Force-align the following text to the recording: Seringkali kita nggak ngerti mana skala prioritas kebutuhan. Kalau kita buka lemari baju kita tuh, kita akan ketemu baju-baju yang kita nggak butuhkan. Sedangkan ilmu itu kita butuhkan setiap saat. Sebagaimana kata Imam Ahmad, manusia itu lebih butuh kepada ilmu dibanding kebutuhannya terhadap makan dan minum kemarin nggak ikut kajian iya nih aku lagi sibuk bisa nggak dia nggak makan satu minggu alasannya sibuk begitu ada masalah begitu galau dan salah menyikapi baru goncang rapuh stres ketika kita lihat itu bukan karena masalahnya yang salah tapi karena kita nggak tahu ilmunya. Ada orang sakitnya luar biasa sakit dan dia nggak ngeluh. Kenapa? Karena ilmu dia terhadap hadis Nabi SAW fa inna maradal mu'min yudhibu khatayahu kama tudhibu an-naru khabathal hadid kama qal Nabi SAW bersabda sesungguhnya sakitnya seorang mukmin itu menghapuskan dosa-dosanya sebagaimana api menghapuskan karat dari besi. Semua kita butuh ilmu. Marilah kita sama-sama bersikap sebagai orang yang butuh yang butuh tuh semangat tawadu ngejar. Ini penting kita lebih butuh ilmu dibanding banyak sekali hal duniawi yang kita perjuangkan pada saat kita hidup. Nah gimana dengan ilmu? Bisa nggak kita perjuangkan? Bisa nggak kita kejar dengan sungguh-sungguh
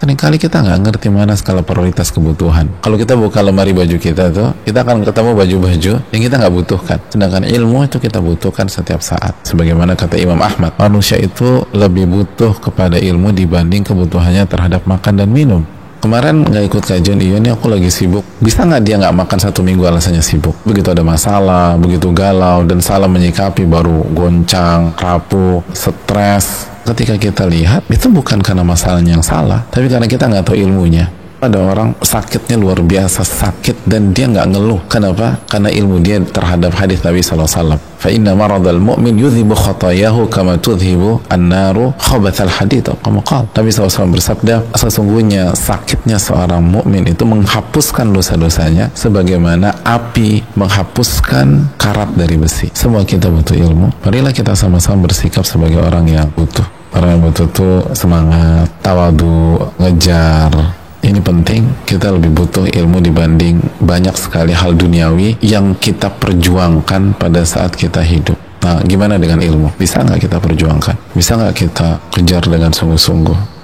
Seringkali 0.00 0.40
kita 0.40 0.64
nggak 0.64 0.80
ngerti 0.80 1.12
mana 1.12 1.36
skala 1.36 1.60
prioritas 1.60 2.08
kebutuhan. 2.08 2.72
Kalau 2.80 2.96
kita 2.96 3.20
buka 3.20 3.44
lemari 3.44 3.76
baju 3.76 4.00
kita 4.00 4.32
tuh, 4.32 4.56
kita 4.64 4.80
akan 4.80 5.04
ketemu 5.04 5.36
baju-baju 5.36 5.92
yang 6.00 6.22
kita 6.24 6.40
nggak 6.40 6.54
butuhkan. 6.56 6.98
Sedangkan 7.12 7.44
ilmu 7.44 7.84
itu 7.84 8.00
kita 8.00 8.16
butuhkan 8.16 8.64
setiap 8.72 9.04
saat. 9.04 9.36
Sebagaimana 9.44 9.92
kata 10.00 10.16
Imam 10.16 10.40
Ahmad, 10.40 10.72
manusia 10.80 11.20
itu 11.20 11.68
lebih 11.76 12.08
butuh 12.08 12.56
kepada 12.56 12.96
ilmu 12.96 13.36
dibanding 13.36 13.84
kebutuhannya 13.84 14.48
terhadap 14.48 14.88
makan 14.88 15.20
dan 15.20 15.28
minum 15.28 15.68
kemarin 16.00 16.48
nggak 16.48 16.64
ikut 16.72 16.82
kajian 16.88 17.20
iya 17.20 17.36
nih 17.36 17.52
aku 17.52 17.68
lagi 17.68 17.92
sibuk 17.92 18.24
bisa 18.40 18.64
nggak 18.64 18.80
dia 18.80 18.96
nggak 18.96 19.12
makan 19.20 19.36
satu 19.36 19.60
minggu 19.60 19.84
alasannya 19.84 20.24
sibuk 20.24 20.56
begitu 20.64 20.88
ada 20.96 21.04
masalah 21.04 21.76
begitu 21.76 22.08
galau 22.16 22.64
dan 22.64 22.80
salah 22.80 23.04
menyikapi 23.04 23.68
baru 23.68 24.08
goncang 24.16 24.96
rapuh 24.96 25.60
stres 25.76 26.72
ketika 26.92 27.14
kita 27.16 27.44
lihat 27.46 27.86
itu 27.88 28.10
bukan 28.10 28.42
karena 28.42 28.66
masalahnya 28.66 29.18
yang 29.18 29.26
salah 29.26 29.66
tapi 29.70 29.86
karena 29.86 30.06
kita 30.10 30.26
nggak 30.26 30.44
tahu 30.46 30.58
ilmunya. 30.58 31.08
Ada 31.40 31.56
orang 31.56 31.96
sakitnya 32.04 32.60
luar 32.60 32.84
biasa 32.84 33.24
sakit 33.24 33.88
dan 33.88 34.12
dia 34.12 34.28
nggak 34.28 34.44
ngeluh. 34.52 34.80
Kenapa? 34.92 35.40
Karena 35.48 35.72
ilmu 35.72 35.96
dia 36.04 36.20
terhadap 36.20 36.76
hadis 36.76 37.00
Nabi 37.00 37.24
SAW 37.24 37.80
fa 38.00 38.08
inna 38.08 38.32
maradal 38.32 38.80
mu'min 38.80 39.16
yudhibu 39.20 39.52
khatayahu 39.52 40.28
kama 40.32 40.56
tudhibu 40.56 41.20
an-naru 41.28 41.92
khabathal 42.00 42.48
hadid 42.48 42.88
kama 43.04 43.20
qal 43.20 43.44
Nabi 43.52 43.68
SAW 43.68 44.08
bersabda 44.08 44.72
sesungguhnya 44.72 45.52
sakitnya 45.52 46.16
seorang 46.16 46.64
mukmin 46.64 47.04
itu 47.04 47.28
menghapuskan 47.28 48.08
dosa-dosanya 48.08 48.88
sebagaimana 48.96 49.84
api 49.84 50.40
menghapuskan 50.56 51.76
karat 51.76 52.08
dari 52.16 52.40
besi. 52.40 52.72
Semua 52.72 53.04
kita 53.04 53.28
butuh 53.28 53.56
ilmu. 53.56 54.04
Marilah 54.04 54.32
kita 54.32 54.56
sama-sama 54.56 55.08
bersikap 55.08 55.44
sebagai 55.44 55.80
orang 55.80 56.08
yang 56.08 56.28
butuh 56.32 56.79
yang 57.06 57.20
butuh 57.24 57.48
tuh 57.52 57.76
semangat 57.96 58.68
tawadu 58.84 59.56
ngejar. 59.80 60.52
Ini 61.00 61.20
penting 61.24 61.88
kita 61.88 62.12
lebih 62.12 62.28
butuh 62.36 62.68
ilmu 62.68 63.00
dibanding 63.00 63.56
banyak 63.80 64.12
sekali 64.20 64.52
hal 64.52 64.76
duniawi 64.76 65.40
yang 65.40 65.72
kita 65.78 66.12
perjuangkan 66.12 67.16
pada 67.16 67.40
saat 67.46 67.72
kita 67.72 68.04
hidup. 68.04 68.36
Nah 68.60 68.84
gimana 68.84 69.16
dengan 69.16 69.40
ilmu? 69.40 69.72
Bisa 69.80 70.04
nggak 70.04 70.28
kita 70.28 70.36
perjuangkan? 70.36 71.16
Bisa 71.16 71.40
nggak 71.40 71.56
kita 71.56 71.88
kejar 72.12 72.44
dengan 72.44 72.76
sungguh-sungguh 72.76 73.59